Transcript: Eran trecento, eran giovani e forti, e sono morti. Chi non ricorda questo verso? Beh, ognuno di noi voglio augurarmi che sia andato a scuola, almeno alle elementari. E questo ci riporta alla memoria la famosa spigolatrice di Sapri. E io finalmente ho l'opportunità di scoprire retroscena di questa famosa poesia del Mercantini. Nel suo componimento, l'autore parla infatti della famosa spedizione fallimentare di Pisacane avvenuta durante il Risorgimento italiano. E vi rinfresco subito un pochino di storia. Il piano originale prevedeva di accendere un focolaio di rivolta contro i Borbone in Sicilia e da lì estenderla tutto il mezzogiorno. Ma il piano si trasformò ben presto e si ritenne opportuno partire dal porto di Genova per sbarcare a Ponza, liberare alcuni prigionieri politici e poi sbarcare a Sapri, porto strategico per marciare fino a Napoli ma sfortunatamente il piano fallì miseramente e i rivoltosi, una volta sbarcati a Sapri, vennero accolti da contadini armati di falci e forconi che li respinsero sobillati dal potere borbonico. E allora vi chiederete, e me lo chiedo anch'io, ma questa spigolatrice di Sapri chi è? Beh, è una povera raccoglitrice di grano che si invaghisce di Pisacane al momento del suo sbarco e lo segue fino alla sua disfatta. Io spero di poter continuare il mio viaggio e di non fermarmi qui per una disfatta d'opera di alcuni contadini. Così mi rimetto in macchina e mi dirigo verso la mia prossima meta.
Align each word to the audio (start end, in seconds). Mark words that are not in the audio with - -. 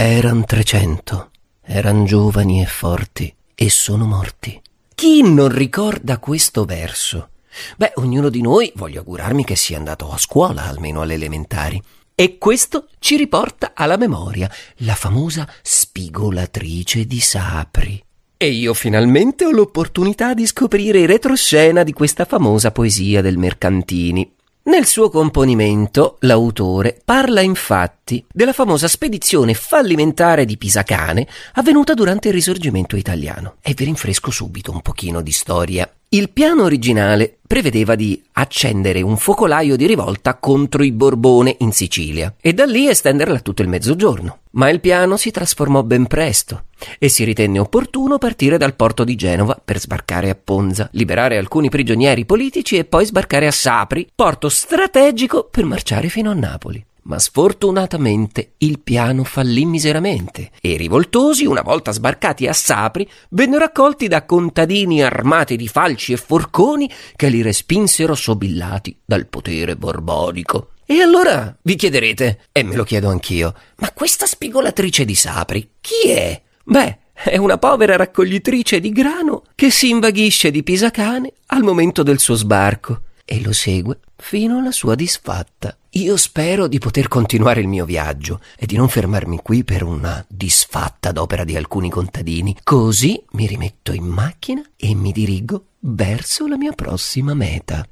Eran 0.00 0.44
trecento, 0.44 1.32
eran 1.60 2.04
giovani 2.04 2.62
e 2.62 2.66
forti, 2.66 3.34
e 3.52 3.68
sono 3.68 4.06
morti. 4.06 4.62
Chi 4.94 5.22
non 5.22 5.48
ricorda 5.48 6.18
questo 6.18 6.64
verso? 6.64 7.30
Beh, 7.76 7.94
ognuno 7.96 8.28
di 8.28 8.40
noi 8.40 8.70
voglio 8.76 9.00
augurarmi 9.00 9.44
che 9.44 9.56
sia 9.56 9.76
andato 9.76 10.12
a 10.12 10.16
scuola, 10.16 10.66
almeno 10.66 11.00
alle 11.00 11.14
elementari. 11.14 11.82
E 12.14 12.38
questo 12.38 12.86
ci 13.00 13.16
riporta 13.16 13.72
alla 13.74 13.96
memoria 13.96 14.48
la 14.82 14.94
famosa 14.94 15.48
spigolatrice 15.62 17.04
di 17.04 17.18
Sapri. 17.18 18.00
E 18.36 18.50
io 18.50 18.74
finalmente 18.74 19.46
ho 19.46 19.50
l'opportunità 19.50 20.32
di 20.32 20.46
scoprire 20.46 21.06
retroscena 21.06 21.82
di 21.82 21.92
questa 21.92 22.24
famosa 22.24 22.70
poesia 22.70 23.20
del 23.20 23.36
Mercantini. 23.36 24.36
Nel 24.68 24.84
suo 24.84 25.08
componimento, 25.08 26.18
l'autore 26.20 27.00
parla 27.02 27.40
infatti 27.40 28.22
della 28.30 28.52
famosa 28.52 28.86
spedizione 28.86 29.54
fallimentare 29.54 30.44
di 30.44 30.58
Pisacane 30.58 31.26
avvenuta 31.54 31.94
durante 31.94 32.28
il 32.28 32.34
Risorgimento 32.34 32.94
italiano. 32.94 33.54
E 33.62 33.72
vi 33.72 33.84
rinfresco 33.84 34.30
subito 34.30 34.70
un 34.70 34.82
pochino 34.82 35.22
di 35.22 35.32
storia. 35.32 35.90
Il 36.10 36.28
piano 36.28 36.64
originale 36.64 37.38
prevedeva 37.46 37.94
di 37.94 38.22
accendere 38.32 39.00
un 39.00 39.16
focolaio 39.16 39.74
di 39.74 39.86
rivolta 39.86 40.34
contro 40.34 40.82
i 40.82 40.92
Borbone 40.92 41.56
in 41.60 41.72
Sicilia 41.72 42.34
e 42.38 42.52
da 42.52 42.66
lì 42.66 42.90
estenderla 42.90 43.40
tutto 43.40 43.62
il 43.62 43.68
mezzogiorno. 43.68 44.40
Ma 44.50 44.68
il 44.68 44.80
piano 44.80 45.16
si 45.16 45.30
trasformò 45.30 45.82
ben 45.82 46.06
presto 46.06 46.64
e 46.98 47.08
si 47.08 47.24
ritenne 47.24 47.58
opportuno 47.58 48.18
partire 48.18 48.58
dal 48.58 48.74
porto 48.74 49.04
di 49.04 49.14
Genova 49.14 49.60
per 49.62 49.78
sbarcare 49.78 50.30
a 50.30 50.36
Ponza, 50.42 50.88
liberare 50.92 51.36
alcuni 51.38 51.68
prigionieri 51.68 52.24
politici 52.24 52.76
e 52.76 52.84
poi 52.84 53.04
sbarcare 53.04 53.46
a 53.46 53.52
Sapri, 53.52 54.08
porto 54.14 54.48
strategico 54.48 55.48
per 55.50 55.64
marciare 55.64 56.08
fino 56.08 56.30
a 56.30 56.34
Napoli 56.34 56.84
ma 57.08 57.18
sfortunatamente 57.18 58.52
il 58.58 58.80
piano 58.80 59.24
fallì 59.24 59.64
miseramente 59.64 60.50
e 60.60 60.72
i 60.72 60.76
rivoltosi, 60.76 61.46
una 61.46 61.62
volta 61.62 61.90
sbarcati 61.90 62.46
a 62.46 62.52
Sapri, 62.52 63.08
vennero 63.30 63.64
accolti 63.64 64.08
da 64.08 64.24
contadini 64.24 65.02
armati 65.02 65.56
di 65.56 65.68
falci 65.68 66.12
e 66.12 66.18
forconi 66.18 66.90
che 67.16 67.28
li 67.28 67.42
respinsero 67.42 68.14
sobillati 68.14 68.96
dal 69.04 69.26
potere 69.26 69.74
borbonico. 69.74 70.72
E 70.84 71.00
allora 71.00 71.56
vi 71.62 71.76
chiederete, 71.76 72.40
e 72.52 72.62
me 72.62 72.76
lo 72.76 72.84
chiedo 72.84 73.08
anch'io, 73.08 73.54
ma 73.76 73.90
questa 73.92 74.26
spigolatrice 74.26 75.04
di 75.04 75.14
Sapri 75.14 75.70
chi 75.80 76.10
è? 76.10 76.42
Beh, 76.70 76.98
è 77.14 77.38
una 77.38 77.56
povera 77.56 77.96
raccoglitrice 77.96 78.78
di 78.78 78.90
grano 78.90 79.42
che 79.54 79.70
si 79.70 79.88
invaghisce 79.88 80.50
di 80.50 80.62
Pisacane 80.62 81.32
al 81.46 81.62
momento 81.62 82.02
del 82.02 82.18
suo 82.18 82.34
sbarco 82.34 83.04
e 83.24 83.40
lo 83.40 83.54
segue 83.54 84.00
fino 84.14 84.58
alla 84.58 84.70
sua 84.70 84.94
disfatta. 84.94 85.74
Io 85.92 86.18
spero 86.18 86.66
di 86.66 86.78
poter 86.78 87.08
continuare 87.08 87.62
il 87.62 87.68
mio 87.68 87.86
viaggio 87.86 88.42
e 88.58 88.66
di 88.66 88.76
non 88.76 88.90
fermarmi 88.90 89.40
qui 89.42 89.64
per 89.64 89.82
una 89.82 90.22
disfatta 90.28 91.10
d'opera 91.10 91.44
di 91.44 91.56
alcuni 91.56 91.88
contadini. 91.88 92.54
Così 92.62 93.18
mi 93.30 93.46
rimetto 93.46 93.92
in 93.92 94.04
macchina 94.04 94.60
e 94.76 94.94
mi 94.94 95.10
dirigo 95.10 95.68
verso 95.80 96.46
la 96.46 96.58
mia 96.58 96.72
prossima 96.72 97.32
meta. 97.32 97.82